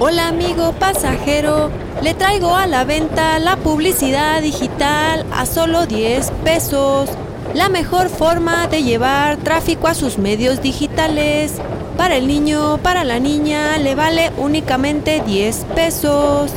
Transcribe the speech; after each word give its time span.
Hola 0.00 0.28
amigo 0.28 0.74
pasajero, 0.74 1.72
le 2.04 2.14
traigo 2.14 2.54
a 2.54 2.68
la 2.68 2.84
venta 2.84 3.40
la 3.40 3.56
publicidad 3.56 4.40
digital 4.40 5.26
a 5.32 5.44
solo 5.44 5.86
10 5.86 6.30
pesos. 6.44 7.10
La 7.52 7.68
mejor 7.68 8.08
forma 8.08 8.68
de 8.68 8.84
llevar 8.84 9.38
tráfico 9.38 9.88
a 9.88 9.94
sus 9.94 10.16
medios 10.16 10.62
digitales. 10.62 11.54
Para 11.96 12.16
el 12.16 12.28
niño, 12.28 12.78
para 12.80 13.02
la 13.02 13.18
niña, 13.18 13.76
le 13.78 13.96
vale 13.96 14.30
únicamente 14.36 15.20
10 15.26 15.64
pesos. 15.74 16.52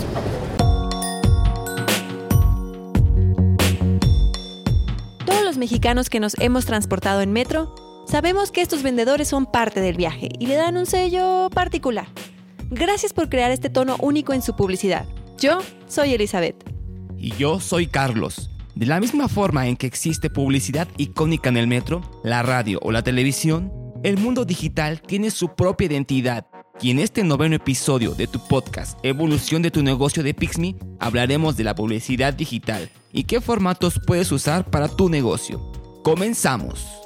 Todos 5.26 5.44
los 5.44 5.58
mexicanos 5.58 6.12
que 6.12 6.20
nos 6.20 6.36
hemos 6.40 6.68
transportado 6.68 7.22
en 7.22 7.34
metro, 7.34 7.74
sabemos 8.06 8.52
que 8.52 8.62
estos 8.62 8.84
vendedores 8.84 9.28
son 9.28 9.48
parte 9.48 9.82
del 9.82 9.98
viaje 9.98 10.30
y 10.38 10.46
le 10.46 10.54
dan 10.54 10.78
un 10.78 10.86
sello 10.86 11.50
particular. 11.50 12.06
Gracias 12.74 13.12
por 13.12 13.28
crear 13.28 13.52
este 13.52 13.70
tono 13.70 13.98
único 14.00 14.32
en 14.32 14.42
su 14.42 14.56
publicidad. 14.56 15.06
Yo 15.38 15.60
soy 15.90 16.14
Elizabeth. 16.14 16.56
Y 17.18 17.36
yo 17.36 17.60
soy 17.60 17.86
Carlos. 17.86 18.50
De 18.76 18.86
la 18.86 19.02
misma 19.02 19.28
forma 19.28 19.68
en 19.68 19.76
que 19.76 19.88
existe 19.88 20.30
publicidad 20.30 20.88
icónica 20.96 21.50
en 21.50 21.58
el 21.58 21.68
metro, 21.68 22.02
la 22.24 22.44
radio 22.44 22.80
o 22.82 22.94
la 22.94 23.04
televisión, 23.04 23.74
el 24.04 24.18
mundo 24.18 24.46
digital 24.46 25.02
tiene 25.02 25.32
su 25.32 25.54
propia 25.54 25.88
identidad. 25.88 26.48
Y 26.80 26.92
en 26.92 27.00
este 27.00 27.26
noveno 27.26 27.58
episodio 27.58 28.14
de 28.16 28.28
tu 28.28 28.40
podcast 28.48 28.98
Evolución 29.04 29.62
de 29.62 29.70
tu 29.70 29.84
negocio 29.84 30.24
de 30.24 30.34
Pixme, 30.34 30.78
hablaremos 30.98 31.58
de 31.58 31.66
la 31.66 31.76
publicidad 31.76 32.34
digital 32.34 32.90
y 33.12 33.26
qué 33.26 33.42
formatos 33.42 34.00
puedes 34.08 34.32
usar 34.32 34.64
para 34.72 34.88
tu 34.88 35.10
negocio. 35.10 35.74
Comenzamos. 36.06 37.01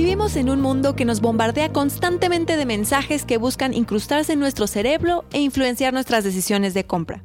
Vivimos 0.00 0.36
en 0.36 0.48
un 0.48 0.62
mundo 0.62 0.96
que 0.96 1.04
nos 1.04 1.20
bombardea 1.20 1.74
constantemente 1.74 2.56
de 2.56 2.64
mensajes 2.64 3.26
que 3.26 3.36
buscan 3.36 3.74
incrustarse 3.74 4.32
en 4.32 4.40
nuestro 4.40 4.66
cerebro 4.66 5.26
e 5.30 5.40
influenciar 5.40 5.92
nuestras 5.92 6.24
decisiones 6.24 6.72
de 6.72 6.86
compra. 6.86 7.22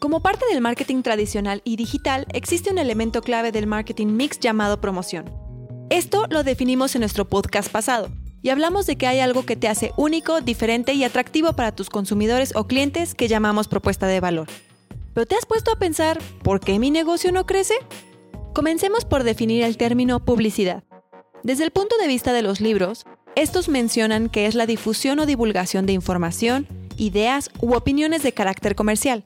Como 0.00 0.20
parte 0.20 0.44
del 0.50 0.62
marketing 0.62 1.02
tradicional 1.02 1.62
y 1.64 1.76
digital, 1.76 2.26
existe 2.32 2.72
un 2.72 2.78
elemento 2.78 3.22
clave 3.22 3.52
del 3.52 3.68
marketing 3.68 4.08
mix 4.08 4.40
llamado 4.40 4.80
promoción. 4.80 5.30
Esto 5.90 6.24
lo 6.28 6.42
definimos 6.42 6.96
en 6.96 7.02
nuestro 7.02 7.28
podcast 7.28 7.70
pasado, 7.70 8.10
y 8.42 8.48
hablamos 8.48 8.86
de 8.86 8.96
que 8.96 9.06
hay 9.06 9.20
algo 9.20 9.46
que 9.46 9.54
te 9.54 9.68
hace 9.68 9.92
único, 9.96 10.40
diferente 10.40 10.94
y 10.94 11.04
atractivo 11.04 11.52
para 11.52 11.70
tus 11.70 11.88
consumidores 11.88 12.52
o 12.56 12.66
clientes 12.66 13.14
que 13.14 13.28
llamamos 13.28 13.68
propuesta 13.68 14.08
de 14.08 14.18
valor. 14.18 14.48
¿Pero 15.14 15.24
te 15.24 15.36
has 15.36 15.46
puesto 15.46 15.70
a 15.70 15.78
pensar 15.78 16.18
por 16.42 16.58
qué 16.58 16.80
mi 16.80 16.90
negocio 16.90 17.30
no 17.30 17.46
crece? 17.46 17.74
Comencemos 18.54 19.04
por 19.04 19.22
definir 19.22 19.62
el 19.62 19.76
término 19.76 20.18
publicidad. 20.18 20.82
Desde 21.42 21.64
el 21.64 21.70
punto 21.70 21.96
de 21.98 22.06
vista 22.06 22.32
de 22.32 22.42
los 22.42 22.60
libros, 22.60 23.06
estos 23.34 23.68
mencionan 23.68 24.28
que 24.28 24.46
es 24.46 24.54
la 24.54 24.66
difusión 24.66 25.18
o 25.20 25.26
divulgación 25.26 25.86
de 25.86 25.94
información, 25.94 26.66
ideas 26.98 27.50
u 27.60 27.74
opiniones 27.74 28.22
de 28.22 28.32
carácter 28.32 28.74
comercial, 28.74 29.24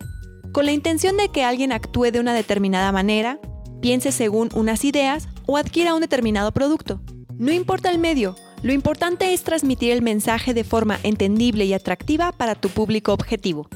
con 0.53 0.67
la 0.67 0.73
intención 0.73 1.17
de 1.17 1.31
que 1.31 1.43
alguien 1.43 1.73
actúe 1.73 2.13
de 2.13 2.21
una 2.21 2.33
determinada 2.33 2.93
manera, 2.93 3.41
piense 3.83 4.13
según 4.13 4.51
unas 4.55 4.85
ideas 4.85 5.29
o 5.47 5.57
adquiera 5.57 5.95
un 5.95 6.01
determinado 6.01 6.53
producto. 6.53 7.01
No 7.37 7.51
importa 7.51 7.91
el 7.91 7.99
medio, 7.99 8.37
lo 8.63 8.73
importante 8.73 9.35
es 9.35 9.43
transmitir 9.43 9.91
el 9.91 10.01
mensaje 10.01 10.55
de 10.55 10.63
forma 10.63 11.01
entendible 11.03 11.65
y 11.65 11.73
atractiva 11.73 12.31
para 12.31 12.55
tu 12.55 12.69
público 12.69 13.13
objetivo. 13.13 13.69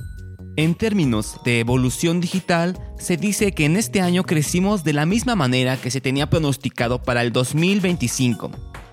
En 0.59 0.75
términos 0.75 1.39
de 1.45 1.61
evolución 1.61 2.21
digital, 2.21 2.77
se 2.99 3.17
dice 3.17 3.53
que 3.53 3.65
en 3.65 3.77
este 3.77 4.01
año 4.01 4.25
crecimos 4.25 4.83
de 4.83 4.93
la 4.93 5.07
misma 5.07 5.37
manera 5.37 5.77
que 5.77 5.93
se 5.93 6.01
tenía 6.01 6.29
pronosticado 6.29 7.01
para 7.01 7.23
el 7.23 7.31
2025. 7.31 8.51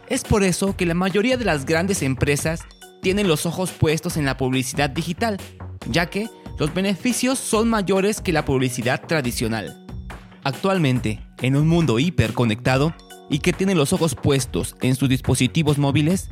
Es 0.07 0.23
por 0.25 0.43
eso 0.43 0.77
que 0.77 0.85
la 0.85 0.93
mayoría 0.93 1.37
de 1.37 1.45
las 1.45 1.65
grandes 1.65 2.03
empresas 2.03 2.61
tienen 3.01 3.27
los 3.27 3.47
ojos 3.47 3.71
puestos 3.71 4.15
en 4.15 4.25
la 4.25 4.37
publicidad 4.37 4.91
digital, 4.91 5.37
ya 5.89 6.05
que 6.05 6.29
los 6.59 6.71
beneficios 6.71 7.39
son 7.39 7.67
mayores 7.67 8.21
que 8.21 8.31
la 8.31 8.45
publicidad 8.45 9.01
tradicional. 9.07 9.87
Actualmente, 10.43 11.19
en 11.41 11.55
un 11.55 11.67
mundo 11.67 11.97
hiperconectado 11.97 12.93
y 13.27 13.39
que 13.39 13.53
tiene 13.53 13.73
los 13.73 13.91
ojos 13.91 14.13
puestos 14.13 14.75
en 14.83 14.95
sus 14.95 15.09
dispositivos 15.09 15.79
móviles, 15.79 16.29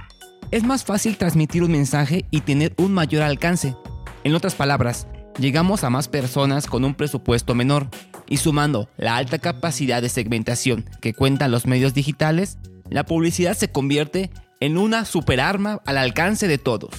es 0.52 0.64
más 0.64 0.84
fácil 0.84 1.18
transmitir 1.18 1.64
un 1.64 1.72
mensaje 1.72 2.26
y 2.30 2.42
tener 2.42 2.76
un 2.78 2.94
mayor 2.94 3.24
alcance. 3.24 3.76
En 4.24 4.36
otras 4.36 4.54
palabras, 4.54 5.08
llegamos 5.38 5.84
a 5.84 5.90
más 5.90 6.08
personas 6.08 6.68
con 6.68 6.84
un 6.84 6.96
presupuesto 6.96 7.56
menor 7.56 7.88
y 8.28 8.38
sumando 8.38 8.90
la 8.98 9.18
alta 9.18 9.40
capacidad 9.40 10.02
de 10.02 10.10
segmentación 10.10 10.90
que 11.02 11.14
cuentan 11.14 11.52
los 11.52 11.66
medios 11.66 11.94
digitales, 11.94 12.58
la 12.90 13.06
publicidad 13.06 13.56
se 13.56 13.72
convierte 13.72 14.32
en 14.60 14.78
una 14.78 15.06
superarma 15.06 15.82
al 15.86 15.98
alcance 15.98 16.48
de 16.48 16.58
todos. 16.58 16.92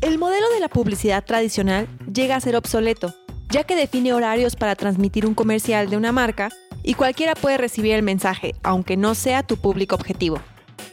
El 0.00 0.18
modelo 0.18 0.48
de 0.50 0.60
la 0.60 0.68
publicidad 0.68 1.24
tradicional 1.24 1.88
llega 2.12 2.36
a 2.36 2.40
ser 2.40 2.56
obsoleto, 2.56 3.14
ya 3.48 3.64
que 3.64 3.76
define 3.76 4.12
horarios 4.12 4.56
para 4.56 4.74
transmitir 4.74 5.26
un 5.26 5.34
comercial 5.34 5.88
de 5.88 5.96
una 5.96 6.12
marca 6.12 6.50
y 6.82 6.94
cualquiera 6.94 7.34
puede 7.34 7.58
recibir 7.58 7.94
el 7.94 8.02
mensaje, 8.02 8.54
aunque 8.62 8.96
no 8.96 9.14
sea 9.14 9.42
tu 9.42 9.56
público 9.56 9.94
objetivo. 9.94 10.40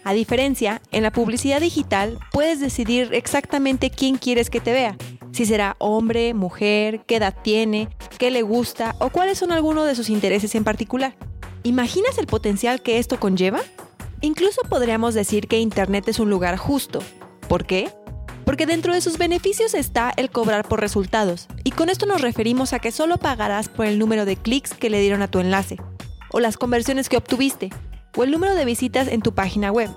A 0.03 0.13
diferencia, 0.13 0.81
en 0.91 1.03
la 1.03 1.11
publicidad 1.11 1.59
digital 1.59 2.19
puedes 2.31 2.59
decidir 2.59 3.09
exactamente 3.13 3.89
quién 3.89 4.17
quieres 4.17 4.49
que 4.49 4.61
te 4.61 4.71
vea, 4.71 4.95
si 5.39 5.45
será 5.45 5.77
hombre, 5.79 6.33
mujer, 6.33 7.05
qué 7.07 7.15
edad 7.15 7.33
tiene, 7.41 7.87
qué 8.17 8.29
le 8.29 8.41
gusta 8.41 8.97
o 8.99 9.09
cuáles 9.09 9.37
son 9.37 9.53
algunos 9.53 9.87
de 9.87 9.95
sus 9.95 10.09
intereses 10.09 10.53
en 10.53 10.65
particular. 10.65 11.15
¿Imaginas 11.63 12.17
el 12.17 12.27
potencial 12.27 12.81
que 12.81 12.99
esto 12.99 13.21
conlleva? 13.21 13.61
Incluso 14.19 14.63
podríamos 14.63 15.13
decir 15.13 15.47
que 15.47 15.61
Internet 15.61 16.09
es 16.09 16.19
un 16.19 16.29
lugar 16.29 16.57
justo. 16.57 16.99
¿Por 17.47 17.65
qué? 17.65 17.89
Porque 18.43 18.65
dentro 18.65 18.93
de 18.93 18.99
sus 18.99 19.17
beneficios 19.17 19.75
está 19.75 20.11
el 20.17 20.29
cobrar 20.29 20.67
por 20.67 20.81
resultados, 20.81 21.47
y 21.63 21.71
con 21.71 21.87
esto 21.87 22.05
nos 22.05 22.19
referimos 22.19 22.73
a 22.73 22.79
que 22.79 22.91
solo 22.91 23.17
pagarás 23.17 23.69
por 23.69 23.85
el 23.85 23.97
número 23.97 24.25
de 24.25 24.35
clics 24.35 24.73
que 24.73 24.89
le 24.89 24.99
dieron 24.99 25.21
a 25.21 25.29
tu 25.29 25.39
enlace, 25.39 25.77
o 26.33 26.41
las 26.41 26.57
conversiones 26.57 27.07
que 27.07 27.15
obtuviste, 27.15 27.69
o 28.17 28.25
el 28.25 28.31
número 28.31 28.55
de 28.55 28.65
visitas 28.65 29.07
en 29.07 29.21
tu 29.21 29.33
página 29.33 29.71
web. 29.71 29.89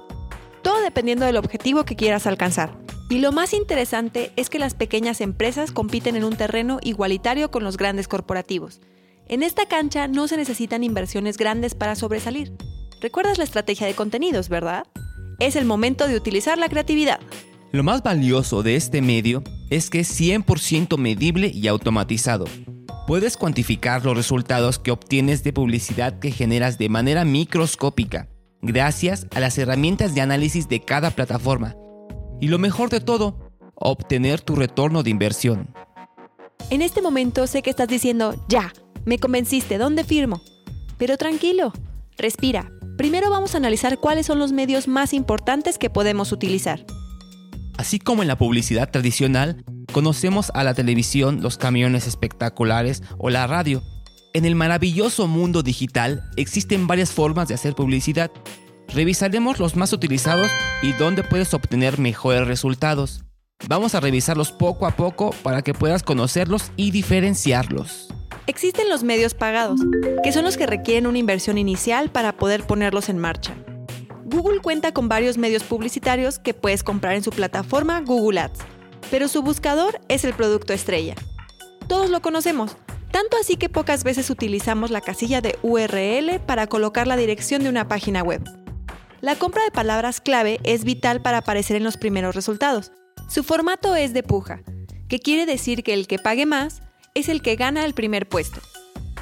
Todo 0.62 0.80
dependiendo 0.82 1.26
del 1.26 1.36
objetivo 1.36 1.82
que 1.82 1.96
quieras 1.96 2.28
alcanzar. 2.28 2.81
Y 3.12 3.18
lo 3.18 3.30
más 3.30 3.52
interesante 3.52 4.32
es 4.36 4.48
que 4.48 4.58
las 4.58 4.72
pequeñas 4.72 5.20
empresas 5.20 5.70
compiten 5.70 6.16
en 6.16 6.24
un 6.24 6.34
terreno 6.34 6.78
igualitario 6.82 7.50
con 7.50 7.62
los 7.62 7.76
grandes 7.76 8.08
corporativos. 8.08 8.80
En 9.28 9.42
esta 9.42 9.66
cancha 9.66 10.08
no 10.08 10.28
se 10.28 10.38
necesitan 10.38 10.82
inversiones 10.82 11.36
grandes 11.36 11.74
para 11.74 11.94
sobresalir. 11.94 12.54
¿Recuerdas 13.02 13.36
la 13.36 13.44
estrategia 13.44 13.86
de 13.86 13.92
contenidos, 13.92 14.48
verdad? 14.48 14.86
Es 15.40 15.56
el 15.56 15.66
momento 15.66 16.08
de 16.08 16.16
utilizar 16.16 16.56
la 16.56 16.70
creatividad. 16.70 17.20
Lo 17.70 17.82
más 17.82 18.02
valioso 18.02 18.62
de 18.62 18.76
este 18.76 19.02
medio 19.02 19.44
es 19.68 19.90
que 19.90 20.00
es 20.00 20.18
100% 20.18 20.96
medible 20.96 21.50
y 21.52 21.68
automatizado. 21.68 22.46
Puedes 23.06 23.36
cuantificar 23.36 24.06
los 24.06 24.16
resultados 24.16 24.78
que 24.78 24.90
obtienes 24.90 25.44
de 25.44 25.52
publicidad 25.52 26.18
que 26.18 26.30
generas 26.30 26.78
de 26.78 26.88
manera 26.88 27.26
microscópica, 27.26 28.30
gracias 28.62 29.26
a 29.34 29.40
las 29.40 29.58
herramientas 29.58 30.14
de 30.14 30.22
análisis 30.22 30.66
de 30.66 30.80
cada 30.80 31.10
plataforma. 31.10 31.76
Y 32.42 32.48
lo 32.48 32.58
mejor 32.58 32.90
de 32.90 32.98
todo, 32.98 33.38
obtener 33.76 34.40
tu 34.40 34.56
retorno 34.56 35.04
de 35.04 35.10
inversión. 35.10 35.72
En 36.70 36.82
este 36.82 37.00
momento 37.00 37.46
sé 37.46 37.62
que 37.62 37.70
estás 37.70 37.86
diciendo, 37.86 38.34
ya, 38.48 38.72
me 39.04 39.18
convenciste, 39.18 39.78
¿dónde 39.78 40.02
firmo? 40.02 40.42
Pero 40.98 41.16
tranquilo, 41.16 41.72
respira. 42.18 42.68
Primero 42.96 43.30
vamos 43.30 43.54
a 43.54 43.58
analizar 43.58 43.98
cuáles 43.98 44.26
son 44.26 44.40
los 44.40 44.50
medios 44.50 44.88
más 44.88 45.14
importantes 45.14 45.78
que 45.78 45.88
podemos 45.88 46.32
utilizar. 46.32 46.84
Así 47.78 48.00
como 48.00 48.22
en 48.22 48.28
la 48.28 48.38
publicidad 48.38 48.90
tradicional, 48.90 49.64
conocemos 49.92 50.50
a 50.52 50.64
la 50.64 50.74
televisión, 50.74 51.42
los 51.42 51.58
camiones 51.58 52.08
espectaculares 52.08 53.04
o 53.18 53.30
la 53.30 53.46
radio. 53.46 53.84
En 54.34 54.46
el 54.46 54.56
maravilloso 54.56 55.28
mundo 55.28 55.62
digital 55.62 56.28
existen 56.36 56.88
varias 56.88 57.12
formas 57.12 57.46
de 57.46 57.54
hacer 57.54 57.76
publicidad. 57.76 58.32
Revisaremos 58.94 59.58
los 59.58 59.74
más 59.74 59.94
utilizados 59.94 60.50
y 60.82 60.92
dónde 60.92 61.24
puedes 61.24 61.54
obtener 61.54 61.98
mejores 61.98 62.46
resultados. 62.46 63.24
Vamos 63.66 63.94
a 63.94 64.00
revisarlos 64.00 64.52
poco 64.52 64.86
a 64.86 64.96
poco 64.96 65.30
para 65.42 65.62
que 65.62 65.72
puedas 65.72 66.02
conocerlos 66.02 66.72
y 66.76 66.90
diferenciarlos. 66.90 68.08
Existen 68.46 68.90
los 68.90 69.02
medios 69.02 69.32
pagados, 69.32 69.80
que 70.22 70.32
son 70.32 70.44
los 70.44 70.58
que 70.58 70.66
requieren 70.66 71.06
una 71.06 71.16
inversión 71.16 71.56
inicial 71.56 72.10
para 72.10 72.36
poder 72.36 72.66
ponerlos 72.66 73.08
en 73.08 73.16
marcha. 73.16 73.54
Google 74.26 74.60
cuenta 74.60 74.92
con 74.92 75.08
varios 75.08 75.38
medios 75.38 75.62
publicitarios 75.62 76.38
que 76.38 76.52
puedes 76.52 76.82
comprar 76.82 77.14
en 77.14 77.22
su 77.22 77.30
plataforma 77.30 78.00
Google 78.02 78.40
Ads, 78.40 78.60
pero 79.10 79.28
su 79.28 79.42
buscador 79.42 80.00
es 80.08 80.24
el 80.24 80.34
producto 80.34 80.74
estrella. 80.74 81.14
Todos 81.88 82.10
lo 82.10 82.20
conocemos, 82.20 82.76
tanto 83.10 83.38
así 83.40 83.56
que 83.56 83.70
pocas 83.70 84.04
veces 84.04 84.28
utilizamos 84.28 84.90
la 84.90 85.00
casilla 85.00 85.40
de 85.40 85.58
URL 85.62 86.40
para 86.40 86.66
colocar 86.66 87.06
la 87.06 87.16
dirección 87.16 87.62
de 87.62 87.70
una 87.70 87.88
página 87.88 88.22
web. 88.22 88.42
La 89.22 89.36
compra 89.36 89.62
de 89.62 89.70
palabras 89.70 90.20
clave 90.20 90.58
es 90.64 90.82
vital 90.82 91.22
para 91.22 91.38
aparecer 91.38 91.76
en 91.76 91.84
los 91.84 91.96
primeros 91.96 92.34
resultados. 92.34 92.90
Su 93.28 93.44
formato 93.44 93.94
es 93.94 94.12
de 94.12 94.24
puja, 94.24 94.62
que 95.08 95.20
quiere 95.20 95.46
decir 95.46 95.84
que 95.84 95.94
el 95.94 96.08
que 96.08 96.18
pague 96.18 96.44
más 96.44 96.82
es 97.14 97.28
el 97.28 97.40
que 97.40 97.54
gana 97.54 97.84
el 97.84 97.94
primer 97.94 98.28
puesto. 98.28 98.60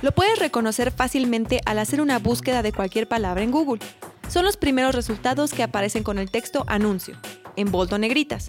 Lo 0.01 0.13
puedes 0.13 0.39
reconocer 0.39 0.91
fácilmente 0.91 1.61
al 1.67 1.79
hacer 1.79 2.01
una 2.01 2.19
búsqueda 2.19 2.63
de 2.63 2.73
cualquier 2.73 3.09
palabra 3.09 3.43
en 3.43 3.51
Google. 3.51 3.83
Son 4.27 4.47
los 4.47 4.57
primeros 4.57 4.95
resultados 4.95 5.53
que 5.53 5.63
aparecen 5.63 6.03
con 6.03 6.19
el 6.19 6.31
texto 6.31 6.65
anuncio, 6.67 7.19
en 7.57 7.71
bolto 7.71 7.99
negritas. 7.99 8.49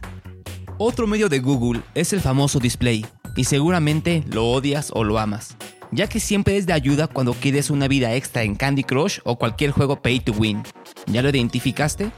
Otro 0.77 1.06
medio 1.06 1.27
de 1.27 1.39
Google 1.39 1.81
es 1.95 2.13
el 2.13 2.21
famoso 2.21 2.59
display, 2.59 3.06
y 3.36 3.44
seguramente 3.44 4.24
lo 4.30 4.50
odias 4.50 4.89
o 4.94 5.04
lo 5.04 5.19
amas, 5.19 5.57
ya 5.92 6.07
que 6.07 6.21
siempre 6.21 6.56
es 6.56 6.65
de 6.65 6.71
ayuda 6.71 7.07
cuando 7.07 7.33
quieres 7.33 7.69
una 7.69 7.89
vida 7.89 8.15
extra 8.15 8.44
en 8.44 8.56
Candy 8.56 8.86
Crush 8.86 9.19
o 9.25 9.38
cualquier 9.38 9.71
juego 9.71 10.01
pay 10.01 10.21
to 10.21 10.31
win. 10.31 10.63
¿Ya 11.07 11.21
lo 11.21 11.30
identificaste? 11.30 12.12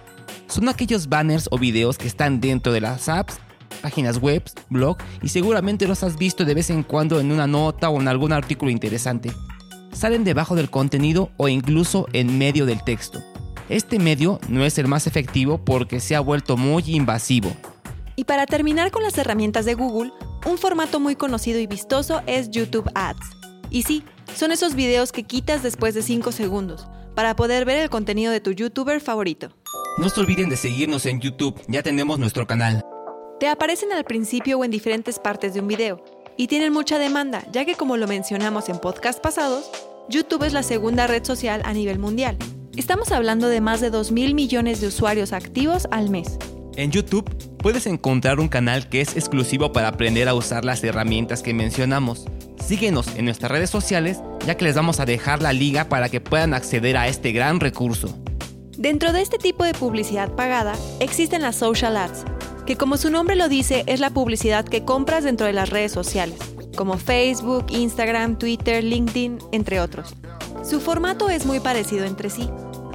Son 0.48 0.70
aquellos 0.70 1.10
banners 1.10 1.48
o 1.52 1.58
videos 1.58 1.98
que 1.98 2.08
están 2.08 2.42
dentro 2.42 2.72
de 2.72 2.82
las 2.82 3.10
apps 3.10 3.40
páginas 3.84 4.20
web, 4.20 4.44
blog 4.70 4.98
y 5.22 5.28
seguramente 5.28 5.88
los 5.88 6.04
has 6.04 6.18
visto 6.18 6.46
de 6.46 6.54
vez 6.54 6.70
en 6.70 6.84
cuando 6.84 7.20
en 7.20 7.32
una 7.32 7.48
nota 7.48 7.90
o 7.90 8.00
en 8.00 8.08
algún 8.08 8.32
artículo 8.32 8.72
interesante. 8.72 9.32
Salen 9.92 10.24
debajo 10.24 10.56
del 10.56 10.70
contenido 10.70 11.30
o 11.38 11.50
incluso 11.50 12.08
en 12.14 12.38
medio 12.38 12.66
del 12.66 12.84
texto. 12.84 13.22
Este 13.70 14.00
medio 14.00 14.40
no 14.48 14.66
es 14.66 14.78
el 14.78 14.88
más 14.88 15.06
efectivo 15.06 15.64
porque 15.64 16.00
se 16.00 16.16
ha 16.16 16.22
vuelto 16.22 16.58
muy 16.58 16.84
invasivo. 16.88 17.52
Y 18.16 18.24
para 18.24 18.46
terminar 18.46 18.92
con 18.92 19.04
las 19.04 19.18
herramientas 19.18 19.66
de 19.66 19.74
Google, 19.74 20.12
un 20.46 20.58
formato 20.58 21.00
muy 21.00 21.16
conocido 21.16 21.60
y 21.60 21.68
vistoso 21.68 22.22
es 22.26 22.50
YouTube 22.50 22.90
Ads. 22.96 23.26
Y 23.70 23.84
sí, 23.84 24.04
son 24.36 24.52
esos 24.52 24.76
videos 24.76 25.12
que 25.12 25.24
quitas 25.24 25.62
después 25.64 25.94
de 25.94 26.04
5 26.04 26.32
segundos, 26.32 26.88
para 27.16 27.36
poder 27.36 27.66
ver 27.66 27.80
el 27.80 27.90
contenido 27.90 28.32
de 28.32 28.42
tu 28.42 28.52
youtuber 28.52 29.02
favorito. 29.02 29.50
No 29.98 30.10
se 30.10 30.20
olviden 30.20 30.50
de 30.50 30.58
seguirnos 30.58 31.06
en 31.06 31.20
YouTube, 31.20 31.62
ya 31.68 31.84
tenemos 31.84 32.18
nuestro 32.20 32.48
canal. 32.48 32.82
Te 33.40 33.48
aparecen 33.48 33.92
al 33.92 34.06
principio 34.06 34.58
o 34.58 34.66
en 34.66 34.72
diferentes 34.72 35.20
partes 35.20 35.54
de 35.54 35.60
un 35.60 35.68
video 35.68 36.04
y 36.38 36.48
tienen 36.48 36.74
mucha 36.74 36.98
demanda, 36.98 37.44
ya 37.52 37.66
que 37.66 37.76
como 37.76 37.98
lo 37.98 38.08
mencionamos 38.08 38.70
en 38.70 38.80
podcast 38.80 39.22
pasados, 39.22 39.70
YouTube 40.10 40.44
es 40.44 40.54
la 40.54 40.64
segunda 40.64 41.08
red 41.08 41.24
social 41.24 41.62
a 41.66 41.74
nivel 41.74 42.00
mundial. 42.00 42.38
Estamos 42.76 43.12
hablando 43.12 43.50
de 43.50 43.62
más 43.62 43.82
de 43.82 43.92
2 43.92 44.12
mil 44.12 44.34
millones 44.34 44.82
de 44.82 44.88
usuarios 44.88 45.32
activos 45.32 45.88
al 45.92 46.10
mes. 46.10 46.40
En 46.76 46.92
YouTube 46.92 47.30
puedes 47.58 47.86
encontrar 47.86 48.40
un 48.40 48.48
canal 48.48 48.90
que 48.90 49.02
es 49.02 49.16
exclusivo 49.16 49.72
para 49.72 49.90
aprender 49.90 50.28
a 50.28 50.34
usar 50.34 50.66
las 50.66 50.84
herramientas 50.84 51.44
que 51.44 51.54
mencionamos. 51.54 52.26
Síguenos 52.66 53.16
en 53.16 53.26
nuestras 53.26 53.52
redes 53.52 53.70
sociales 53.70 54.22
ya 54.46 54.56
que 54.56 54.66
les 54.66 54.76
vamos 54.76 55.00
a 55.00 55.06
dejar 55.06 55.42
la 55.42 55.54
liga 55.54 55.90
para 55.90 56.10
que 56.10 56.22
puedan 56.22 56.54
acceder 56.54 56.98
a 56.98 57.08
este 57.08 57.32
gran 57.32 57.60
recurso. 57.60 58.18
Dentro 58.78 59.14
de 59.14 59.22
este 59.22 59.38
tipo 59.38 59.64
de 59.64 59.74
publicidad 59.74 60.32
pagada 60.32 60.74
existen 61.00 61.42
las 61.42 61.56
social 61.56 61.96
ads, 61.96 62.26
que 62.66 62.76
como 62.76 62.98
su 62.98 63.10
nombre 63.10 63.36
lo 63.36 63.48
dice 63.48 63.84
es 63.88 64.00
la 64.00 64.10
publicidad 64.10 64.66
que 64.66 64.84
compras 64.84 65.24
dentro 65.24 65.46
de 65.46 65.54
las 65.54 65.70
redes 65.70 65.92
sociales, 65.92 66.38
como 66.76 66.98
Facebook, 66.98 67.68
Instagram, 67.70 68.38
Twitter, 68.38 68.84
LinkedIn, 68.84 69.38
entre 69.52 69.80
otros. 69.80 70.16
Su 70.64 70.80
formato 70.80 71.30
es 71.30 71.46
muy 71.46 71.60
parecido 71.60 72.06
entre 72.06 72.30
sí, 72.30 72.50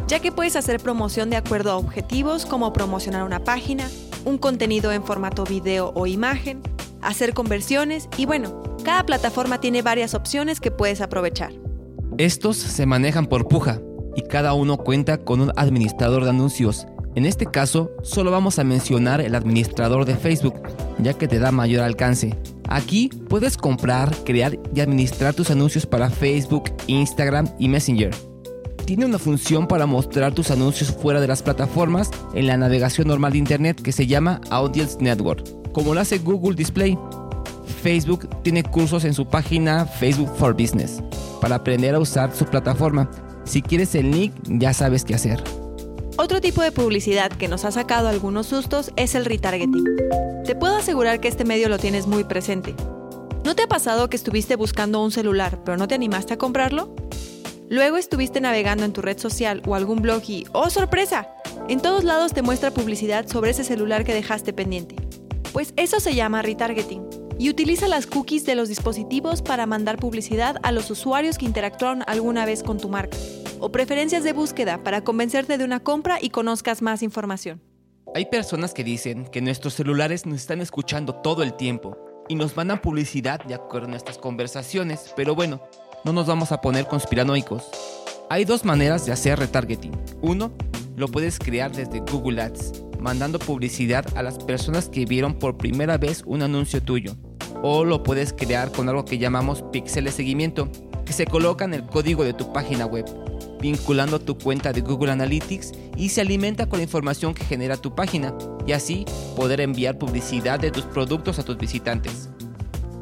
ya 0.08 0.20
que 0.20 0.32
puedes 0.32 0.56
hacer 0.56 0.80
promoción 0.80 1.30
de 1.30 1.36
acuerdo 1.36 1.70
a 1.70 1.76
objetivos 1.76 2.44
como 2.46 2.72
promocionar 2.72 3.22
una 3.22 3.44
página, 3.44 3.88
un 4.24 4.38
contenido 4.38 4.90
en 4.92 5.04
formato 5.04 5.44
video 5.44 5.92
o 5.94 6.06
imagen, 6.06 6.62
hacer 7.02 7.34
conversiones 7.34 8.08
y 8.16 8.26
bueno, 8.26 8.67
cada 8.88 9.04
plataforma 9.04 9.60
tiene 9.60 9.82
varias 9.82 10.14
opciones 10.14 10.60
que 10.60 10.70
puedes 10.70 11.02
aprovechar. 11.02 11.52
Estos 12.16 12.56
se 12.56 12.86
manejan 12.86 13.26
por 13.26 13.46
puja 13.46 13.82
y 14.16 14.22
cada 14.22 14.54
uno 14.54 14.78
cuenta 14.78 15.18
con 15.18 15.42
un 15.42 15.52
administrador 15.56 16.24
de 16.24 16.30
anuncios 16.30 16.86
en 17.14 17.26
este 17.26 17.46
caso, 17.46 17.90
solo 18.02 18.30
vamos 18.30 18.60
a 18.60 18.64
mencionar 18.64 19.20
el 19.20 19.34
administrador 19.34 20.04
de 20.04 20.14
Facebook, 20.14 20.54
ya 21.00 21.14
que 21.14 21.26
te 21.26 21.40
da 21.40 21.50
mayor 21.50 21.82
alcance. 21.82 22.38
Aquí 22.68 23.10
puedes 23.28 23.56
comprar, 23.56 24.14
crear 24.24 24.56
y 24.72 24.80
administrar 24.80 25.34
tus 25.34 25.50
anuncios 25.50 25.84
para 25.84 26.10
Facebook, 26.10 26.70
Instagram 26.86 27.48
y 27.58 27.68
Messenger. 27.68 28.14
Tiene 28.84 29.04
una 29.04 29.18
función 29.18 29.66
para 29.66 29.84
mostrar 29.84 30.32
tus 30.32 30.52
anuncios 30.52 30.92
fuera 30.92 31.20
de 31.20 31.26
las 31.26 31.42
plataformas 31.42 32.10
en 32.34 32.46
la 32.46 32.56
navegación 32.56 33.08
normal 33.08 33.32
de 33.32 33.38
Internet 33.38 33.82
que 33.82 33.90
se 33.90 34.06
llama 34.06 34.40
Audience 34.50 34.96
Network, 35.00 35.72
como 35.72 35.94
lo 35.94 36.00
hace 36.00 36.18
Google 36.18 36.54
Display. 36.54 36.96
Facebook 37.68 38.28
tiene 38.42 38.62
cursos 38.62 39.04
en 39.04 39.14
su 39.14 39.26
página 39.26 39.86
Facebook 39.86 40.34
for 40.36 40.52
Business 40.54 41.02
para 41.40 41.56
aprender 41.56 41.94
a 41.94 42.00
usar 42.00 42.34
su 42.34 42.44
plataforma. 42.44 43.10
Si 43.44 43.62
quieres 43.62 43.94
el 43.94 44.10
link, 44.10 44.34
ya 44.46 44.72
sabes 44.72 45.04
qué 45.04 45.14
hacer. 45.14 45.42
Otro 46.16 46.40
tipo 46.40 46.62
de 46.62 46.72
publicidad 46.72 47.30
que 47.30 47.46
nos 47.46 47.64
ha 47.64 47.70
sacado 47.70 48.08
algunos 48.08 48.46
sustos 48.46 48.92
es 48.96 49.14
el 49.14 49.24
retargeting. 49.24 49.84
Te 50.44 50.56
puedo 50.56 50.76
asegurar 50.76 51.20
que 51.20 51.28
este 51.28 51.44
medio 51.44 51.68
lo 51.68 51.78
tienes 51.78 52.06
muy 52.06 52.24
presente. 52.24 52.74
¿No 53.44 53.54
te 53.54 53.62
ha 53.62 53.68
pasado 53.68 54.10
que 54.10 54.16
estuviste 54.16 54.56
buscando 54.56 55.02
un 55.02 55.12
celular 55.12 55.60
pero 55.64 55.76
no 55.76 55.86
te 55.86 55.94
animaste 55.94 56.34
a 56.34 56.38
comprarlo? 56.38 56.94
Luego 57.70 57.98
estuviste 57.98 58.40
navegando 58.40 58.84
en 58.84 58.92
tu 58.92 59.02
red 59.02 59.18
social 59.18 59.62
o 59.66 59.74
algún 59.74 60.02
blog 60.02 60.22
y 60.26 60.46
¡oh 60.52 60.70
sorpresa! 60.70 61.28
En 61.68 61.80
todos 61.80 62.02
lados 62.02 62.32
te 62.32 62.42
muestra 62.42 62.72
publicidad 62.72 63.28
sobre 63.28 63.50
ese 63.50 63.62
celular 63.62 64.04
que 64.04 64.14
dejaste 64.14 64.52
pendiente. 64.52 64.96
Pues 65.52 65.72
eso 65.76 66.00
se 66.00 66.14
llama 66.14 66.42
retargeting 66.42 67.07
y 67.38 67.50
utiliza 67.50 67.88
las 67.88 68.06
cookies 68.06 68.44
de 68.44 68.54
los 68.54 68.68
dispositivos 68.68 69.42
para 69.42 69.66
mandar 69.66 69.98
publicidad 69.98 70.56
a 70.62 70.72
los 70.72 70.90
usuarios 70.90 71.38
que 71.38 71.46
interactuaron 71.46 72.02
alguna 72.06 72.44
vez 72.44 72.62
con 72.62 72.78
tu 72.78 72.88
marca 72.88 73.16
o 73.60 73.70
preferencias 73.70 74.24
de 74.24 74.32
búsqueda 74.32 74.82
para 74.82 75.02
convencerte 75.02 75.58
de 75.58 75.64
una 75.64 75.80
compra 75.80 76.18
y 76.20 76.30
conozcas 76.30 76.82
más 76.82 77.02
información. 77.02 77.60
Hay 78.14 78.26
personas 78.26 78.72
que 78.72 78.84
dicen 78.84 79.26
que 79.26 79.40
nuestros 79.40 79.74
celulares 79.74 80.26
nos 80.26 80.40
están 80.40 80.60
escuchando 80.60 81.14
todo 81.16 81.42
el 81.42 81.54
tiempo 81.54 81.96
y 82.28 82.34
nos 82.34 82.56
mandan 82.56 82.80
publicidad 82.80 83.42
de 83.44 83.54
acuerdo 83.54 83.86
a 83.86 83.90
nuestras 83.90 84.18
conversaciones, 84.18 85.12
pero 85.16 85.34
bueno, 85.34 85.60
no 86.04 86.12
nos 86.12 86.26
vamos 86.26 86.52
a 86.52 86.60
poner 86.60 86.86
conspiranoicos. 86.86 87.68
Hay 88.30 88.44
dos 88.44 88.64
maneras 88.64 89.06
de 89.06 89.12
hacer 89.12 89.38
retargeting. 89.38 89.92
Uno, 90.20 90.52
lo 90.96 91.08
puedes 91.08 91.38
crear 91.38 91.74
desde 91.74 92.00
Google 92.00 92.42
Ads, 92.42 92.84
mandando 93.00 93.38
publicidad 93.38 94.04
a 94.16 94.22
las 94.22 94.38
personas 94.38 94.88
que 94.88 95.06
vieron 95.06 95.38
por 95.38 95.56
primera 95.56 95.96
vez 95.96 96.22
un 96.26 96.42
anuncio 96.42 96.82
tuyo. 96.82 97.16
O 97.62 97.84
lo 97.84 98.02
puedes 98.02 98.32
crear 98.32 98.70
con 98.72 98.88
algo 98.88 99.04
que 99.04 99.18
llamamos 99.18 99.62
píxeles 99.72 100.14
seguimiento, 100.14 100.68
que 101.04 101.12
se 101.12 101.26
coloca 101.26 101.64
en 101.64 101.74
el 101.74 101.84
código 101.84 102.24
de 102.24 102.32
tu 102.32 102.52
página 102.52 102.86
web 102.86 103.04
vinculando 103.60 104.20
tu 104.20 104.38
cuenta 104.38 104.72
de 104.72 104.80
Google 104.80 105.12
Analytics 105.12 105.72
y 105.96 106.08
se 106.10 106.20
alimenta 106.20 106.68
con 106.68 106.78
la 106.78 106.84
información 106.84 107.34
que 107.34 107.44
genera 107.44 107.76
tu 107.76 107.94
página 107.94 108.34
y 108.66 108.72
así 108.72 109.04
poder 109.36 109.60
enviar 109.60 109.98
publicidad 109.98 110.60
de 110.60 110.70
tus 110.70 110.84
productos 110.84 111.38
a 111.38 111.42
tus 111.42 111.58
visitantes. 111.58 112.28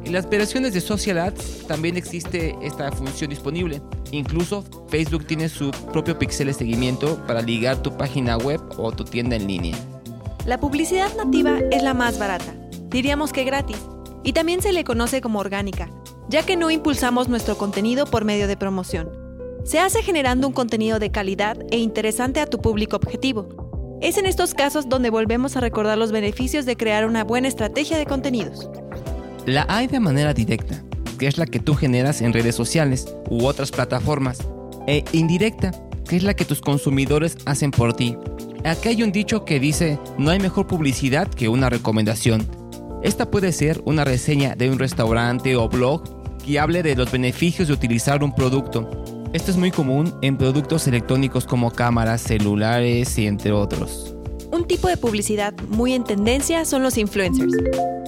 En 0.03 0.13
las 0.13 0.29
versiones 0.29 0.73
de 0.73 0.79
Social 0.79 1.17
Ads 1.17 1.67
también 1.67 1.97
existe 1.97 2.55
esta 2.61 2.91
función 2.93 3.29
disponible. 3.29 3.81
Incluso 4.11 4.63
Facebook 4.87 5.25
tiene 5.25 5.49
su 5.49 5.71
propio 5.91 6.17
pixel 6.17 6.47
de 6.47 6.53
seguimiento 6.53 7.21
para 7.27 7.41
ligar 7.41 7.81
tu 7.81 7.95
página 7.97 8.37
web 8.37 8.61
o 8.77 8.91
tu 8.93 9.03
tienda 9.03 9.35
en 9.35 9.47
línea. 9.47 9.75
La 10.45 10.61
publicidad 10.61 11.13
nativa 11.17 11.59
es 11.71 11.83
la 11.83 11.93
más 11.93 12.17
barata, 12.17 12.55
diríamos 12.89 13.33
que 13.33 13.43
gratis, 13.43 13.77
y 14.27 14.33
también 14.33 14.61
se 14.61 14.73
le 14.73 14.83
conoce 14.83 15.21
como 15.21 15.39
orgánica, 15.39 15.89
ya 16.29 16.43
que 16.43 16.55
no 16.55 16.69
impulsamos 16.69 17.29
nuestro 17.29 17.57
contenido 17.57 18.05
por 18.05 18.25
medio 18.25 18.47
de 18.47 18.57
promoción 18.57 19.27
se 19.67 19.79
hace 19.79 20.01
generando 20.01 20.47
un 20.47 20.53
contenido 20.53 20.97
de 20.97 21.11
calidad 21.11 21.57
e 21.71 21.77
interesante 21.77 22.39
a 22.39 22.45
tu 22.45 22.61
público 22.61 22.95
objetivo. 22.95 23.99
Es 24.01 24.17
en 24.17 24.25
estos 24.25 24.53
casos 24.53 24.87
donde 24.87 25.09
volvemos 25.09 25.57
a 25.57 25.59
recordar 25.59 25.97
los 25.97 26.13
beneficios 26.13 26.65
de 26.65 26.77
crear 26.77 27.05
una 27.05 27.25
buena 27.25 27.49
estrategia 27.49 27.97
de 27.97 28.05
contenidos. 28.05 28.69
La 29.45 29.65
hay 29.67 29.87
de 29.87 29.99
manera 29.99 30.33
directa, 30.33 30.85
que 31.19 31.27
es 31.27 31.37
la 31.37 31.45
que 31.45 31.59
tú 31.59 31.75
generas 31.75 32.21
en 32.21 32.31
redes 32.31 32.55
sociales 32.55 33.13
u 33.29 33.45
otras 33.45 33.71
plataformas, 33.71 34.39
e 34.87 35.03
indirecta, 35.11 35.71
que 36.07 36.15
es 36.15 36.23
la 36.23 36.33
que 36.33 36.45
tus 36.45 36.61
consumidores 36.61 37.35
hacen 37.45 37.71
por 37.71 37.93
ti. 37.93 38.15
Aquí 38.63 38.87
hay 38.87 39.03
un 39.03 39.11
dicho 39.11 39.43
que 39.43 39.59
dice, 39.59 39.99
no 40.17 40.31
hay 40.31 40.39
mejor 40.39 40.67
publicidad 40.67 41.27
que 41.27 41.49
una 41.49 41.69
recomendación. 41.69 42.47
Esta 43.07 43.31
puede 43.31 43.53
ser 43.53 43.81
una 43.85 44.03
reseña 44.03 44.53
de 44.57 44.69
un 44.69 44.79
restaurante 44.79 45.55
o 45.55 45.69
blog 45.69 46.03
que 46.45 46.59
hable 46.59 46.83
de 46.83 46.93
los 46.93 47.09
beneficios 47.09 47.69
de 47.69 47.73
utilizar 47.73 48.21
un 48.21 48.35
producto 48.35 48.89
Esto 49.31 49.49
es 49.49 49.55
muy 49.55 49.71
común 49.71 50.13
en 50.21 50.37
productos 50.37 50.87
electrónicos 50.87 51.45
como 51.45 51.71
cámaras, 51.71 52.19
celulares 52.19 53.17
y 53.17 53.25
entre 53.25 53.53
otros. 53.53 54.13
Un 54.51 54.67
tipo 54.67 54.89
de 54.89 54.97
publicidad 54.97 55.53
muy 55.69 55.93
en 55.93 56.03
tendencia 56.03 56.65
son 56.65 56.83
los 56.83 56.97
influencers. 56.97 57.53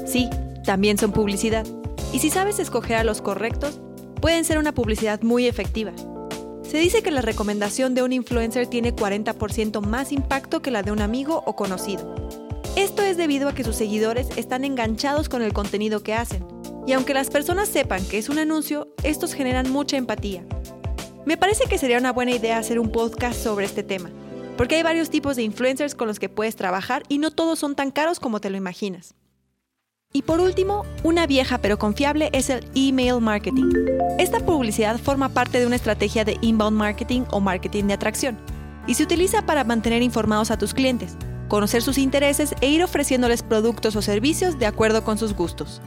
Sí, 0.06 0.30
también 0.66 0.98
son 0.98 1.14
publicidad. 1.14 1.66
Y 2.12 2.20
si 2.20 2.30
sabes 2.30 2.60
escoger 2.60 2.98
a 2.98 3.06
los 3.06 3.22
correctos, 3.22 3.80
pueden 4.20 4.44
ser 4.44 4.58
una 4.58 4.74
publicidad 4.74 5.22
muy 5.22 5.46
efectiva. 5.46 5.94
Se 6.70 6.78
dice 6.78 7.04
que 7.04 7.12
la 7.12 7.22
recomendación 7.22 7.96
de 7.96 8.04
un 8.04 8.12
influencer 8.12 8.68
tiene 8.68 8.94
40% 8.94 9.80
más 9.80 10.12
impacto 10.12 10.62
que 10.62 10.72
la 10.72 10.84
de 10.84 10.92
un 10.92 11.00
amigo 11.00 11.42
o 11.46 11.56
conocido. 11.56 12.14
Esto 12.80 13.02
es 13.02 13.18
debido 13.18 13.50
a 13.50 13.54
que 13.54 13.66
sus 13.66 13.76
seguidores 13.76 14.30
están 14.38 14.64
enganchados 14.64 15.28
con 15.28 15.42
el 15.42 15.52
contenido 15.52 16.02
que 16.02 16.14
hacen. 16.14 16.48
Y 16.88 16.94
aunque 16.94 17.14
las 17.14 17.30
personas 17.30 17.68
sepan 17.68 18.06
que 18.06 18.18
es 18.18 18.30
un 18.30 18.40
anuncio, 18.40 18.88
estos 19.04 19.34
generan 19.34 19.70
mucha 19.70 19.98
empatía. 19.98 20.46
Me 21.26 21.36
parece 21.36 21.66
que 21.66 21.78
sería 21.78 21.98
una 21.98 22.14
buena 22.14 22.32
idea 22.32 22.58
hacer 22.58 22.80
un 22.80 22.90
podcast 22.90 23.38
sobre 23.38 23.66
este 23.66 23.84
tema, 23.84 24.10
porque 24.56 24.76
hay 24.76 24.84
varios 24.84 25.10
tipos 25.10 25.36
de 25.36 25.44
influencers 25.44 25.94
con 25.94 26.08
los 26.08 26.20
que 26.20 26.30
puedes 26.30 26.56
trabajar 26.56 27.04
y 27.10 27.18
no 27.18 27.32
todos 27.32 27.60
son 27.60 27.76
tan 27.76 27.92
caros 27.92 28.22
como 28.22 28.40
te 28.40 28.50
lo 28.50 28.56
imaginas. 28.56 29.14
Y 30.14 30.22
por 30.22 30.40
último, 30.40 30.86
una 31.04 31.28
vieja 31.28 31.58
pero 31.58 31.78
confiable 31.78 32.30
es 32.32 32.50
el 32.50 32.66
email 32.76 33.20
marketing. 33.20 33.74
Esta 34.20 34.40
publicidad 34.40 34.98
forma 34.98 35.28
parte 35.28 35.60
de 35.60 35.68
una 35.68 35.76
estrategia 35.76 36.24
de 36.24 36.38
inbound 36.40 36.78
marketing 36.78 37.24
o 37.32 37.42
marketing 37.42 37.88
de 37.88 37.96
atracción 37.96 38.38
y 38.88 38.94
se 38.94 39.04
utiliza 39.04 39.46
para 39.46 39.66
mantener 39.66 40.02
informados 40.02 40.50
a 40.50 40.58
tus 40.58 40.74
clientes, 40.74 41.18
conocer 41.50 41.82
sus 41.82 41.98
intereses 41.98 42.56
e 42.62 42.70
ir 42.70 42.82
ofreciéndoles 42.82 43.44
productos 43.44 43.98
o 43.98 44.02
servicios 44.02 44.58
de 44.58 44.68
acuerdo 44.68 45.04
con 45.04 45.18
sus 45.18 45.34
gustos. 45.34 45.82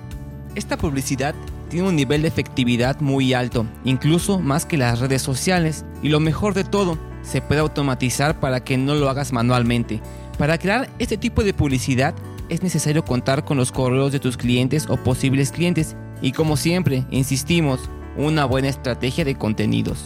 Esta 0.54 0.76
publicidad 0.76 1.34
tiene 1.70 1.88
un 1.88 1.96
nivel 1.96 2.20
de 2.20 2.28
efectividad 2.28 3.00
muy 3.00 3.32
alto, 3.32 3.64
incluso 3.84 4.38
más 4.38 4.66
que 4.66 4.76
las 4.76 5.00
redes 5.00 5.22
sociales, 5.22 5.86
y 6.02 6.10
lo 6.10 6.20
mejor 6.20 6.52
de 6.52 6.64
todo, 6.64 6.98
se 7.22 7.40
puede 7.40 7.62
automatizar 7.62 8.40
para 8.40 8.62
que 8.62 8.76
no 8.76 8.94
lo 8.94 9.08
hagas 9.08 9.32
manualmente. 9.32 10.02
Para 10.36 10.58
crear 10.58 10.90
este 10.98 11.16
tipo 11.16 11.42
de 11.42 11.54
publicidad 11.54 12.14
es 12.50 12.62
necesario 12.62 13.04
contar 13.04 13.44
con 13.44 13.56
los 13.56 13.72
correos 13.72 14.12
de 14.12 14.20
tus 14.20 14.36
clientes 14.36 14.86
o 14.90 14.98
posibles 14.98 15.52
clientes 15.52 15.96
y 16.20 16.32
como 16.32 16.58
siempre, 16.58 17.06
insistimos, 17.10 17.88
una 18.18 18.44
buena 18.44 18.68
estrategia 18.68 19.24
de 19.24 19.36
contenidos. 19.36 20.04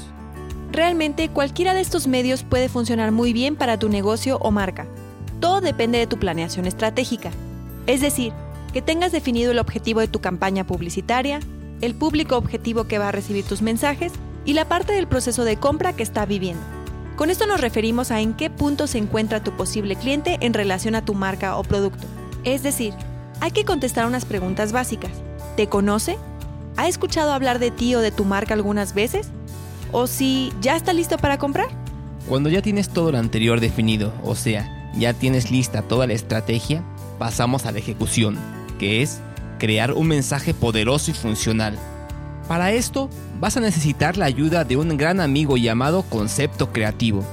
Realmente 0.70 1.30
cualquiera 1.30 1.74
de 1.74 1.80
estos 1.80 2.06
medios 2.06 2.44
puede 2.44 2.68
funcionar 2.68 3.10
muy 3.10 3.32
bien 3.32 3.56
para 3.56 3.78
tu 3.78 3.88
negocio 3.88 4.38
o 4.38 4.50
marca. 4.50 4.86
Todo 5.40 5.60
depende 5.60 5.98
de 5.98 6.06
tu 6.06 6.18
planeación 6.18 6.66
estratégica. 6.66 7.30
Es 7.86 8.00
decir, 8.00 8.32
que 8.72 8.82
tengas 8.82 9.12
definido 9.12 9.52
el 9.52 9.58
objetivo 9.58 10.00
de 10.00 10.08
tu 10.08 10.20
campaña 10.20 10.66
publicitaria, 10.66 11.40
el 11.80 11.94
público 11.94 12.36
objetivo 12.36 12.84
que 12.84 12.98
va 12.98 13.08
a 13.08 13.12
recibir 13.12 13.44
tus 13.44 13.62
mensajes 13.62 14.12
y 14.44 14.54
la 14.54 14.66
parte 14.66 14.92
del 14.92 15.06
proceso 15.06 15.44
de 15.44 15.56
compra 15.56 15.94
que 15.94 16.02
está 16.02 16.26
viviendo. 16.26 16.62
Con 17.16 17.30
esto 17.30 17.46
nos 17.46 17.60
referimos 17.60 18.10
a 18.10 18.20
en 18.20 18.34
qué 18.34 18.50
punto 18.50 18.86
se 18.86 18.98
encuentra 18.98 19.42
tu 19.42 19.52
posible 19.52 19.96
cliente 19.96 20.36
en 20.40 20.52
relación 20.52 20.94
a 20.94 21.04
tu 21.04 21.14
marca 21.14 21.56
o 21.56 21.62
producto. 21.62 22.06
Es 22.44 22.62
decir, 22.62 22.92
hay 23.40 23.50
que 23.50 23.64
contestar 23.64 24.06
unas 24.06 24.24
preguntas 24.24 24.72
básicas. 24.72 25.12
¿Te 25.56 25.68
conoce? 25.68 26.18
¿Ha 26.76 26.88
escuchado 26.88 27.32
hablar 27.32 27.58
de 27.58 27.70
ti 27.70 27.94
o 27.94 28.00
de 28.00 28.10
tu 28.10 28.24
marca 28.24 28.52
algunas 28.52 28.94
veces? 28.94 29.28
¿O 29.92 30.06
si 30.06 30.52
ya 30.60 30.76
está 30.76 30.92
listo 30.92 31.16
para 31.16 31.38
comprar? 31.38 31.68
Cuando 32.28 32.50
ya 32.50 32.60
tienes 32.60 32.90
todo 32.90 33.12
lo 33.12 33.18
anterior 33.18 33.60
definido, 33.60 34.12
o 34.22 34.34
sea, 34.34 34.75
ya 34.98 35.12
tienes 35.12 35.50
lista 35.50 35.82
toda 35.82 36.06
la 36.06 36.14
estrategia, 36.14 36.82
pasamos 37.18 37.66
a 37.66 37.72
la 37.72 37.78
ejecución, 37.78 38.38
que 38.78 39.02
es 39.02 39.20
crear 39.58 39.92
un 39.92 40.08
mensaje 40.08 40.54
poderoso 40.54 41.10
y 41.10 41.14
funcional. 41.14 41.78
Para 42.48 42.72
esto 42.72 43.10
vas 43.40 43.56
a 43.56 43.60
necesitar 43.60 44.16
la 44.16 44.26
ayuda 44.26 44.64
de 44.64 44.76
un 44.76 44.96
gran 44.96 45.20
amigo 45.20 45.56
llamado 45.56 46.02
concepto 46.02 46.72
creativo, 46.72 47.24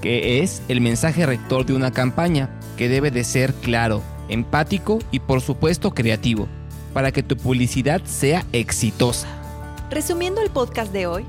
que 0.00 0.42
es 0.42 0.62
el 0.68 0.80
mensaje 0.80 1.26
rector 1.26 1.66
de 1.66 1.74
una 1.74 1.90
campaña, 1.90 2.50
que 2.76 2.88
debe 2.88 3.10
de 3.10 3.24
ser 3.24 3.54
claro, 3.54 4.02
empático 4.28 4.98
y 5.10 5.20
por 5.20 5.40
supuesto 5.40 5.92
creativo, 5.92 6.46
para 6.92 7.12
que 7.12 7.22
tu 7.22 7.36
publicidad 7.36 8.02
sea 8.04 8.44
exitosa. 8.52 9.26
Resumiendo 9.90 10.40
el 10.40 10.50
podcast 10.50 10.92
de 10.92 11.06
hoy, 11.06 11.24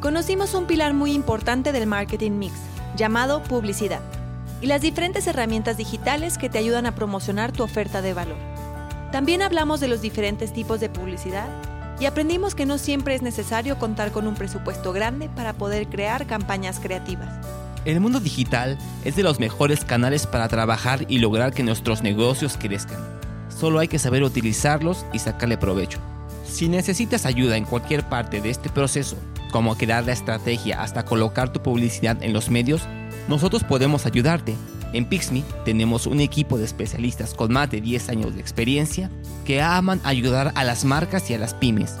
conocimos 0.00 0.54
un 0.54 0.66
pilar 0.66 0.94
muy 0.94 1.12
importante 1.12 1.72
del 1.72 1.86
marketing 1.86 2.32
mix, 2.32 2.54
llamado 2.96 3.42
publicidad, 3.42 4.00
y 4.60 4.66
las 4.66 4.80
diferentes 4.80 5.26
herramientas 5.26 5.76
digitales 5.76 6.38
que 6.38 6.48
te 6.48 6.58
ayudan 6.58 6.86
a 6.86 6.94
promocionar 6.94 7.52
tu 7.52 7.62
oferta 7.62 8.02
de 8.02 8.14
valor. 8.14 8.38
También 9.12 9.42
hablamos 9.42 9.80
de 9.80 9.88
los 9.88 10.00
diferentes 10.00 10.52
tipos 10.52 10.80
de 10.80 10.90
publicidad 10.90 11.48
y 12.00 12.06
aprendimos 12.06 12.54
que 12.54 12.66
no 12.66 12.78
siempre 12.78 13.14
es 13.14 13.22
necesario 13.22 13.78
contar 13.78 14.12
con 14.12 14.26
un 14.26 14.34
presupuesto 14.34 14.92
grande 14.92 15.28
para 15.28 15.52
poder 15.52 15.88
crear 15.88 16.26
campañas 16.26 16.78
creativas. 16.80 17.28
El 17.84 18.00
mundo 18.00 18.20
digital 18.20 18.76
es 19.04 19.16
de 19.16 19.22
los 19.22 19.40
mejores 19.40 19.84
canales 19.84 20.26
para 20.26 20.48
trabajar 20.48 21.06
y 21.08 21.18
lograr 21.18 21.52
que 21.52 21.62
nuestros 21.62 22.02
negocios 22.02 22.56
crezcan. 22.58 22.98
Solo 23.48 23.78
hay 23.78 23.88
que 23.88 23.98
saber 23.98 24.22
utilizarlos 24.22 25.06
y 25.12 25.20
sacarle 25.20 25.56
provecho. 25.56 25.98
Si 26.44 26.68
necesitas 26.68 27.24
ayuda 27.24 27.56
en 27.56 27.64
cualquier 27.64 28.04
parte 28.08 28.40
de 28.40 28.50
este 28.50 28.68
proceso, 28.68 29.16
como 29.50 29.76
crear 29.76 30.04
la 30.04 30.12
estrategia 30.12 30.82
hasta 30.82 31.04
colocar 31.04 31.52
tu 31.52 31.62
publicidad 31.62 32.22
en 32.22 32.32
los 32.32 32.50
medios, 32.50 32.82
nosotros 33.28 33.62
podemos 33.62 34.06
ayudarte. 34.06 34.56
En 34.92 35.04
Pixme 35.04 35.44
tenemos 35.64 36.06
un 36.06 36.20
equipo 36.20 36.56
de 36.56 36.64
especialistas 36.64 37.34
con 37.34 37.52
más 37.52 37.70
de 37.70 37.82
10 37.82 38.08
años 38.08 38.34
de 38.34 38.40
experiencia 38.40 39.10
que 39.44 39.60
aman 39.60 40.00
ayudar 40.02 40.52
a 40.54 40.64
las 40.64 40.84
marcas 40.84 41.30
y 41.30 41.34
a 41.34 41.38
las 41.38 41.54
pymes. 41.54 41.96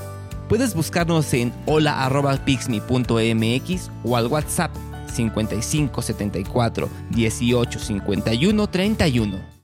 Puedes 0.48 0.74
buscarnos 0.74 1.32
en 1.34 1.52
hola.pixme.mx 1.66 3.90
o 4.04 4.16
al 4.16 4.28
WhatsApp 4.28 4.74
55 5.12 6.00
74 6.00 6.88
18 7.10 7.78
51 7.78 8.66
31. 8.66 9.58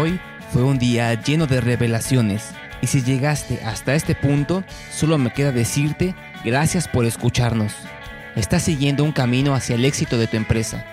Hoy 0.00 0.20
fue 0.52 0.62
un 0.62 0.78
día 0.78 1.20
lleno 1.20 1.48
de 1.48 1.60
revelaciones 1.60 2.54
y 2.82 2.88
si 2.88 3.02
llegaste 3.02 3.60
hasta 3.64 3.94
este 3.94 4.14
punto, 4.14 4.64
solo 4.90 5.16
me 5.16 5.32
queda 5.32 5.52
decirte 5.52 6.14
gracias 6.44 6.86
por 6.86 7.06
escucharnos. 7.06 7.72
Estás 8.36 8.64
siguiendo 8.64 9.04
un 9.04 9.12
camino 9.12 9.54
hacia 9.54 9.76
el 9.76 9.84
éxito 9.86 10.18
de 10.18 10.26
tu 10.26 10.36
empresa. 10.36 10.84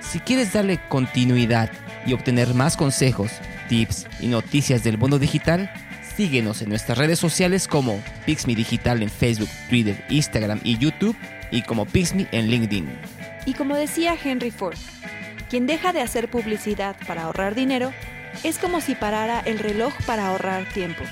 Si 0.00 0.20
quieres 0.20 0.52
darle 0.52 0.78
continuidad 0.88 1.70
y 2.06 2.12
obtener 2.12 2.54
más 2.54 2.76
consejos, 2.76 3.32
tips 3.68 4.06
y 4.20 4.28
noticias 4.28 4.84
del 4.84 4.98
mundo 4.98 5.18
digital, 5.18 5.70
Síguenos 6.18 6.62
en 6.62 6.70
nuestras 6.70 6.98
redes 6.98 7.20
sociales 7.20 7.68
como 7.68 8.02
Pixme 8.26 8.56
Digital 8.56 9.04
en 9.04 9.08
Facebook, 9.08 9.48
Twitter, 9.70 10.04
Instagram 10.08 10.60
y 10.64 10.76
YouTube 10.76 11.16
y 11.52 11.62
como 11.62 11.86
Pixme 11.86 12.26
en 12.32 12.48
LinkedIn. 12.48 12.88
Y 13.46 13.54
como 13.54 13.76
decía 13.76 14.16
Henry 14.20 14.50
Ford, 14.50 14.76
quien 15.48 15.68
deja 15.68 15.92
de 15.92 16.00
hacer 16.00 16.28
publicidad 16.28 16.96
para 17.06 17.22
ahorrar 17.22 17.54
dinero 17.54 17.92
es 18.42 18.58
como 18.58 18.80
si 18.80 18.96
parara 18.96 19.38
el 19.46 19.60
reloj 19.60 19.94
para 20.06 20.26
ahorrar 20.26 20.64
tiempo. 20.70 21.04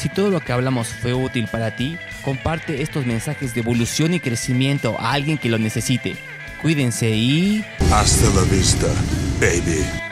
Si 0.00 0.08
todo 0.08 0.30
lo 0.30 0.40
que 0.40 0.54
hablamos 0.54 0.88
fue 0.88 1.12
útil 1.12 1.46
para 1.46 1.76
ti, 1.76 1.98
comparte 2.22 2.80
estos 2.80 3.04
mensajes 3.04 3.52
de 3.52 3.60
evolución 3.60 4.14
y 4.14 4.20
crecimiento 4.20 4.98
a 4.98 5.12
alguien 5.12 5.36
que 5.36 5.50
lo 5.50 5.58
necesite. 5.58 6.16
Cuídense 6.62 7.10
y... 7.10 7.62
Hasta 7.92 8.30
la 8.30 8.42
vista, 8.50 8.86
baby. 9.38 10.09